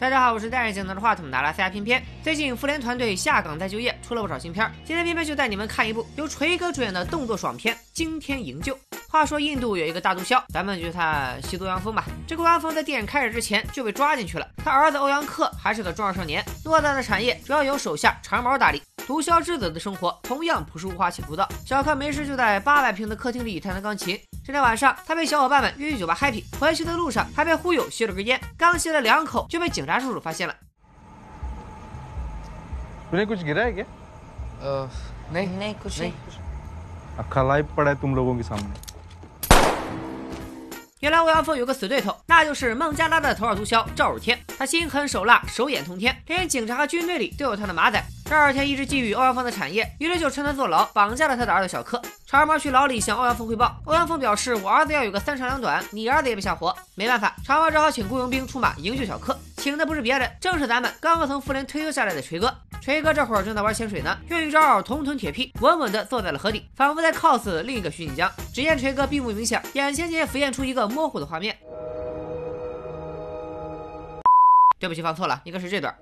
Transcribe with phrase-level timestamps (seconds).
[0.00, 2.02] 大家好，我是戴着镜拿着话筒的阿拉斯加偏偏。
[2.22, 4.72] 最近复联团队下岗再就业，出了不少新片。
[4.82, 8.74] 今天偏偏就带你们看一部由锤哥主演的动作爽片《惊天营救》。
[9.10, 12.06] 话说印度有一个大毒枭，咱们就叫他吸毒欧阳锋吧。
[12.26, 18.80] 这个欧阳锋在电影开始之前就被抓进去了，他儿子欧阳克还是个中二少年，偌大的产业主要由手下长毛打理。
[19.06, 21.46] 毒枭之子的生活同样不是无花且枯燥。
[21.66, 24.18] 小克没事就在八百平的客厅里弹弹钢琴。
[24.42, 30.54] 这天晚上，他被小伙伴们约去酒吧 happy，回去的路上还被忽悠吸了根烟，刚吸了两口就被警察叔叔发现了。
[41.00, 44.38] 原来欧阳锋有个死对头，那就是孟加拉的头号毒枭赵日天。
[44.58, 48.02] 他心狠手辣，手眼通天，连警察和军队里都有他的马仔。
[48.30, 52.00] 赵二天一直觊觎欧阳锋的产业，于是就趁他坐牢，绑架了他的儿子小克。
[52.28, 62.54] 长毛去牢里向欧阳锋汇报，欧阳锋表示：“我儿子要有个三长两短，你儿子也别想活。”没办法，长毛只好请雇佣兵出马营救小克，请的不是别人，正是咱们刚刚从复联退休下来的锤哥。
[62.80, 68.30] 锤哥这会儿正在玩潜水呢，用一招铜臀铁臂，稳稳地坐在了河底，仿佛在 cos 另一个徐锦江。
[68.54, 71.58] 只见锤哥闭目冥想，眼前间浮现出一个模糊的画面。
[74.78, 75.92] 对不起，放错了，应该是这段。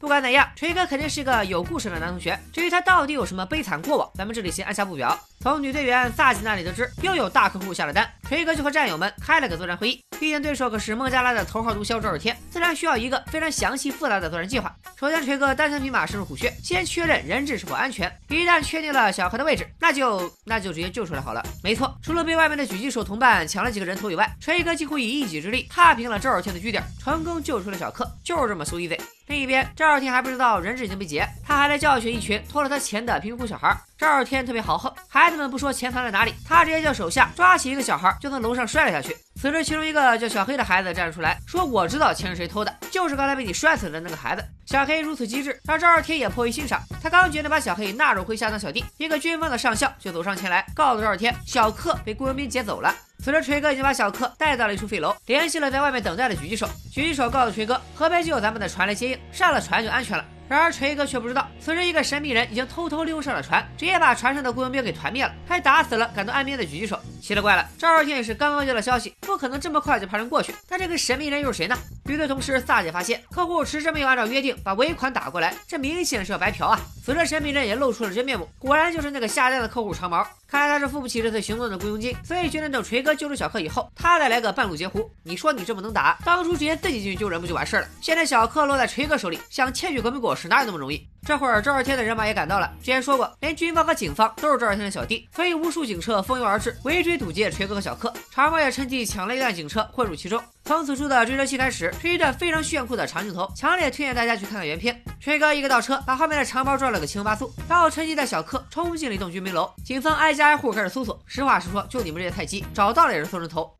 [0.00, 2.38] 不管怎样，锤哥肯定是一个有故事的男同学。
[2.52, 5.18] 至于他到底有什么悲惨过往，咱们这里先按下不表。
[5.40, 10.00] 从女队员萨吉那里得知，又有大客户下了单，锤哥就和战友们开了个作战会议。
[10.18, 14.74] 毕竟对手可是孟加拉的头号毒枭赵日天，自然需要一个非常详细复杂的作战计划。
[14.98, 18.10] 首先，锤哥单枪匹马深入虎穴，先确认人质是否安全。
[18.28, 21.42] 一旦确定了小克的位置，那就那就直接救出来好了。
[21.62, 28.98] 没错，除了被外面的狙击手同伴抢了几个人头以外，锤哥几乎以一己之力踏平了赵日天的据点，成功救出了小克，就是这么 so easy。
[29.34, 33.76] 另一边，赵二天还不知道人质已经被劫，他还来教训一群偷了他钱的贫苦小孩。
[33.98, 39.16] 赵二天特别豪横，孩子们不说钱藏在哪里，他直接叫手下抓起一个小孩就从楼上摔了下去。
[39.34, 46.80] 此时，其中一个叫小黑的孩子站了出来，说：“我知道钱是谁偷的，就是刚才被你摔死的那个孩子。”小黑如此机智，让赵二天也颇为欣赏。
[47.02, 52.94] 他刚决定把小黑纳入麾下当小弟，一个军方的上校就走上前来，告诉赵二天，小克被雇佣兵劫走了。
[53.24, 56.66] 此时，锤哥已经把小克带到了一处废楼，联系了在外面等待的狙击手。
[56.92, 60.22] 狙击手告诉锤哥，河边就有咱们的船来接应，上了船就安全了。
[60.46, 67.00] 然而锤哥却不知道，此时一个神秘人已经偷偷溜上了船，直接把船上的雇佣兵给团灭了，还打死了赶到岸边的狙击手。
[67.22, 70.54] 奇了怪了，赵少天也是刚刚接到消息，不可能这么快就派人过去。
[70.68, 71.74] 但这个神秘人又是谁呢？
[72.06, 76.78] 与此同时，萨姐发现客户迟迟没有按照约定把尾款打过来，这明显是要白嫖啊！
[77.02, 80.26] 此时神秘人也露出了真面目，果然就是那个下单的客户长毛。
[80.46, 85.10] 看来他是付不起这次行动的雇佣金，所以决定等锤哥救出小克以后，他再来个半路截胡。
[85.22, 87.88] 你说你这么能打，当初直接自己进去救人不就完事了？
[88.02, 91.08] 现在小克落在锤哥手里，想窃取革命果实哪有那么容易？
[91.26, 98.12] 这会儿赵日天的人马也赶到了，之前说过，连军方和警方都是赵日天的小弟，所以无数警车蜂拥而至，围追堵截锤哥和小克。
[98.30, 100.42] 长毛也趁机抢了一辆警车混入其中。
[100.66, 104.98] 从此处的追车戏开始，是一段非常炫酷的长镜头，强烈推荐大家去看看原片。
[105.20, 109.70] 锤哥一个倒车，把后面的长包撞了个七荤八素，然后趁机带小克冲进了一栋居民楼。
[109.84, 113.76] 警方挨家挨户开始搜索，实话实说，就你们这些菜鸡，找到了也是送人头。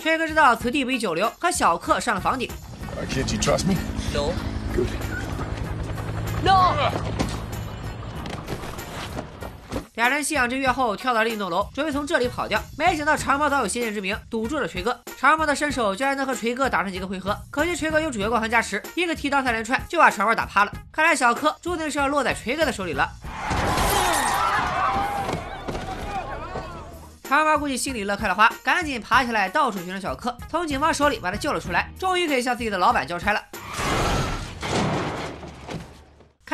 [0.00, 2.48] 锤哥知道此地不宜久留，和小克上了房顶。
[6.44, 7.13] My
[9.94, 12.60] 俩人信仰之跃后，跳到另一栋楼，准备从这里跑掉。
[12.76, 15.00] 没想到长毛早有先见之明，堵住了锤哥。
[15.16, 20.72] 长毛的身手居然能和锤哥打上几个回合，可惜锤哥有主角光环加持，一个提刀三连串就把长毛打趴了。
[20.90, 23.08] 看来小克注定是要落在锤哥的手里了。
[27.22, 33.40] 长毛估计心里乐开了花，赶紧爬起来到处寻找小克，从警方手里把他救了出来，终于可以向自己的老板交差了。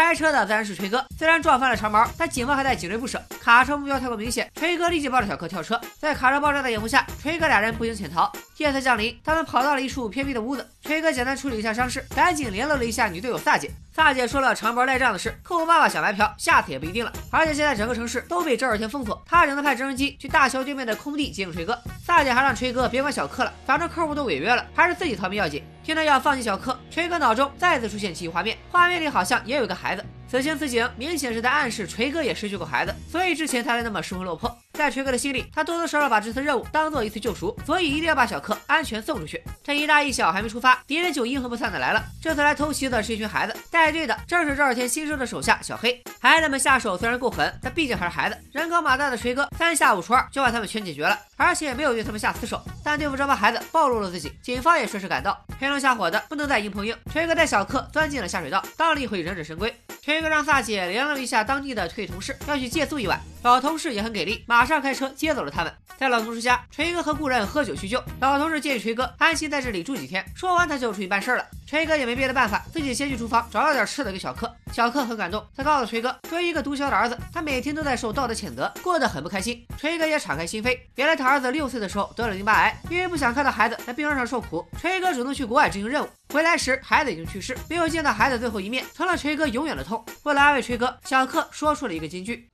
[0.04, 3.22] 开车的自然是锤哥，虽然撞翻了长毛，但警方还在紧追不舍。
[3.42, 8.30] 卡车目标太过明显，锤哥立即抱着小克跳车，在卡车爆炸的掩护下，锤哥俩人步行潜逃。
[8.58, 10.68] 夜色降临，他们跑到了一处偏僻的屋子。
[10.82, 13.70] 锤哥简单处理一下伤势，赶紧联络了一下女队友萨姐。
[13.94, 17.10] 萨姐说了长毛赖账的事，客户爸爸想白嫖，下次也不一定了。
[17.30, 21.78] 而且现在整个城市都被赵日天封锁，他只能派直升机去大桥对面的空地接应锤哥。
[22.04, 25.65] 萨姐还让锤哥别管小克了，反正客户都违约了，还是自己逃命要紧。
[25.82, 30.04] 听到要放弃小克，锤哥脑中再次出现奇异画面，画面里好像也有一个孩子。
[30.30, 34.56] 此情此景，明显是在暗示锤哥也失去过孩子，所以之前他才那么失魂落魄。
[34.74, 39.42] 在锤哥的心里，他多多少少把这次任务当做一次救赎，所以一定要把小克安全送出去。
[39.65, 42.00] 这一大一小还没出发，敌人就阴魂不散的来了。
[42.22, 46.00] 这次来偷袭的是一群孩子，带队的正是赵日天新收的手下小黑。
[46.21, 52.62] 孩子们下手虽然够狠，但毕竟还是孩子，人高马大的锤哥三下五除二就把他们全解决了，而且没有对他们下死手。
[52.84, 55.44] 但对付这帮孩子，暴露了自己，警方也顺势赶到。
[55.59, 59.74] 黑龙下火的不能再硬碰硬，锤哥带小克钻进了下水道，当了一回忍者神龟。
[60.02, 63.20] 天哥让萨姐联络一下当地的退役同事，要去借宿一晚。
[63.42, 65.72] 老同事也很给力，马上开车接走了他们。
[66.00, 68.02] 在老同事家，锤哥和故人喝酒叙旧。
[68.20, 71.44] 老同事建议锤哥安心在这里住几天，说完他就出去办事了。
[71.66, 74.50] 锤哥也没别的办法，自己先去厨房找了点吃的给小克。
[74.72, 79.62] 小克很感动，他告诉锤哥，作为一个毒枭的儿子，他每天都在受道德谴责，过得很不开心。
[79.76, 86.08] 锤哥也敞开心扉，原来他儿子六岁的时候得了淋巴癌，因为不想看到孩子在病床上受苦，锤哥主动去国外执行任务。
[86.32, 90.03] 回来时，孩子已经去世，没有见到孩子最后一面，成了锤哥永远的痛。
[90.22, 92.48] 为了安慰锤哥，小克说出了一个金句。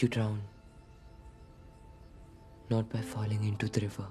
[0.00, 0.38] You drown,
[2.68, 4.06] not by falling into the river,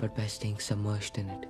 [0.00, 1.48] but by staying submerged in it.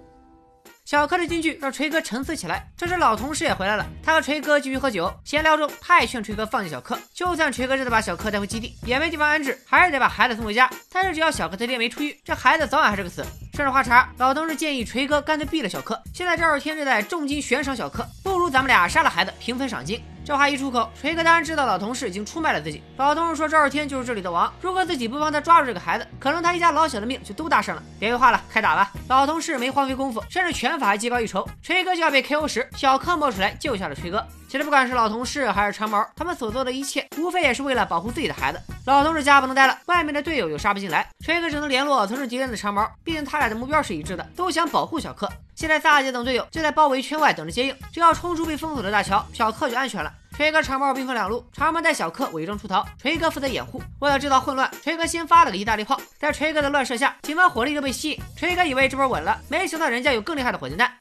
[0.85, 2.69] 小柯的金句让锤哥沉思起来。
[2.77, 5.13] 这时老同事也回来了，他和锤哥继续喝酒。
[5.25, 10.69] 闲聊中，他也劝锤哥放弃小柯，就算锤哥真的把小柯带回基地，也没地方安置，还是得把孩子送回家。
[10.91, 13.25] 但是只要小柯他爹没出狱，这孩子早晚还是个死。
[13.55, 16.01] 顺着话茬，老同事建议锤哥干脆毙了小柯。
[16.13, 20.03] 现在赵二天正在重金悬赏小柯，不如咱们俩杀了孩子，平分赏金。
[20.33, 22.83] 这话一出口，锤哥当然知道老同事已经出卖了自己。
[22.97, 27.83] 老同事说赵二天就是这里的王，如果自己不帮他抓住这个孩子，可能他一家老小的命就都搭上了。
[28.01, 28.91] 别废话了，开打吧！
[29.11, 31.47] 老同事没荒废功夫，甚至拳法还技高一筹。
[31.63, 34.27] 锤哥就要被 KO 时，小康冒出来救下了锤哥。
[34.53, 38.61] 其实不管是老同事还是长毛，他们所做的一切，无非也是为了保护自己的孩子。
[38.85, 45.27] 老同事家不能待了，外面的队友又杀不进来，锤哥只能联络曾是敌人的长毛，毕竟他俩的目标是一致的，都想保护小克。
[45.55, 50.13] 现在萨姐等队友就在包围圈外等着接应，只要冲出被封锁的大桥，小克就安全了。
[50.37, 53.83] 锤哥、长毛兵分两路，长毛带小克伪装出逃，锤哥负责掩护。
[54.01, 58.21] 为了制造混乱，锤哥先发了个意大利炮，在锤哥的乱射下，警方火力都被吸引。
[58.37, 60.93] 锤哥以为这波稳了，没想到人家有更厉害的火箭弹。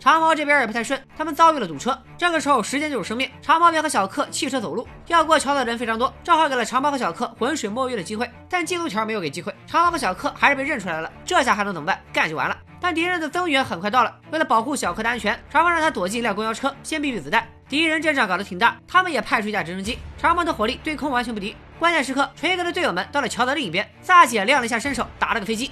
[0.00, 1.96] 长毛这边也不太顺，他们遭遇了堵车。
[2.16, 4.88] 这个时候时间就是生命，长毛便和小克弃车走路。
[5.08, 8.28] 要过桥的人非常多，正好给了长毛和小克浑水摸鱼的机会。
[8.48, 11.12] 但进度条没有给机会，长毛和小克还是被认出来了。
[11.22, 12.00] 这下还能怎么办？
[12.14, 12.56] 干就完了。
[12.80, 17.46] 但敌人的增援很快到了，为了保护小克的安全，长毛让他躲进一辆公交车，先避避子弹。
[17.68, 21.54] 敌人阵仗搞得挺大，他们也派出一架直升机，长毛的火力对空完全不敌。
[21.78, 25.70] 关键时刻，锤哥的队友们到了桥的另一边，萨姐亮了一下身手，打了个飞机。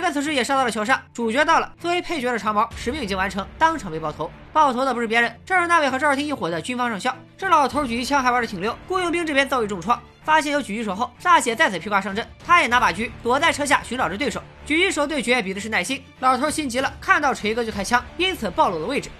[0.00, 1.70] 锤哥此时也杀到了桥上，主角到了。
[1.78, 4.30] 作为配角的长毛使命已经完成，当场被爆头。
[4.50, 7.14] 爆头的不是别人，正是那位和赵二天一伙的军方上校。
[7.36, 8.74] 这老头狙击枪还玩的挺溜。
[8.88, 12.26] 雇佣兵这边遭遇重创，发现有狙击手后，大姐再次披挂上阵。
[12.46, 14.42] 他也拿把狙，躲在车下寻找着对手。
[14.66, 19.10] 狙击手对决比的是耐心，老头心急了，看到锤哥就开枪，因此暴露了位置。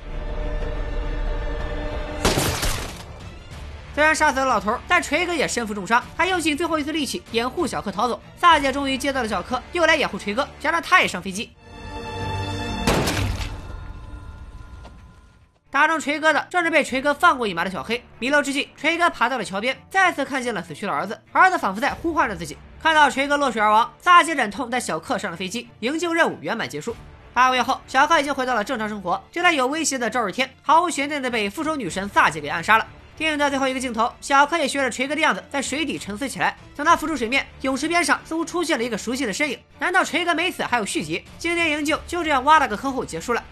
[4.00, 8.18] 虽然杀死了老头，但锤哥也身负重伤，他用尽最后一丝力气掩护小柯逃走。
[8.34, 11.50] 萨姐终于接到了小柯，又来掩护锤哥，想让他也上飞机。
[15.70, 18.02] 打中锤哥的正是被锤哥放过一马的小黑。
[18.18, 22.56] 弥留之际，锤哥爬到了桥边，再次看见了死去的儿子，儿子仿佛在呼唤着自己。
[22.82, 26.96] 看到锤哥落水而亡，萨姐忍痛带小克上了飞机，营救任务圆满结束。
[27.34, 29.22] 八个月后，小克已经回到了正常生活。
[29.30, 32.86] 就在有威胁的赵日天，毫无悬念的被复仇女神萨姐给暗杀了。
[33.20, 36.56] 电影的最后一个镜头，小柯也学着锤哥的样子，在水底沉思起来。
[36.74, 39.58] 等他浮出水面，泳池边上似乎出现了一个熟悉的身影。
[39.78, 41.22] 难道锤哥没死，还有续集？
[41.36, 43.44] 今天营救就这样挖了个坑后结束了。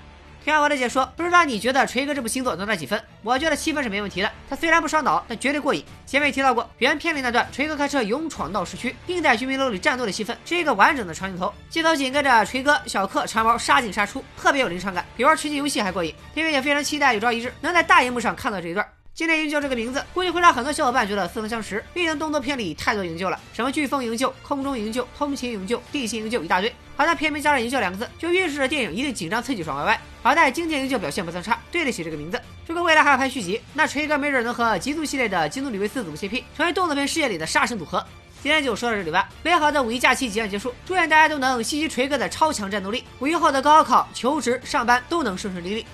[0.42, 2.98] 听完我的解说，不知道你觉得锤哥这部新作能打几分？
[3.22, 4.32] 我觉得七分是没问题的。
[4.48, 5.84] 他虽然不烧脑，但绝对过瘾。
[6.06, 16.14] 前面提到过，原片里那段锤哥开车勇闯闹市区，并在居民楼里战斗的戏份，是一个完整的长镜头，镜头紧跟着锤哥、小克、长毛杀进杀出，特别有临场感，比玩吃鸡游戏还过瘾。
[16.32, 18.86] 因为也非常期待有朝一日能在大荧幕上看到这一段。
[19.18, 21.84] 今天营救这个名字，估计会让很多小伙伴觉得似曾相识。
[21.92, 26.72] 毕竟动作片里太多营救了，什么飓风营救、空中营救、通勤营救、地形营救一大堆。
[26.96, 30.00] 好在片名加上“营救”两个字，就预示着电影一定紧张刺激爽歪歪。
[30.22, 32.40] 好在经典营救表现不算差，对得起这个名字。
[32.68, 37.98] 如果未来还要拍续集，那锤哥没准能和极速系列的基努里维斯组 CP，成为动作片世界里的杀神组合。
[38.40, 39.28] 今天就说到这里吧。
[39.42, 45.84] 美好的五一假期即将结束，祝愿大家都能吸吸锤哥的超强战斗力，五一后的高考、求职、上班都能顺顺利利。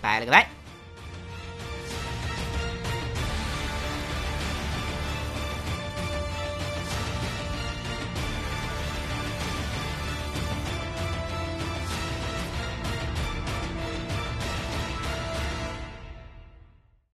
[0.00, 0.48] 拜了个拜。